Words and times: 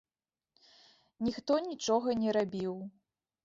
Ніхто 1.27 1.59
нічога 1.69 2.19
не 2.25 2.29
рабіў. 2.41 2.75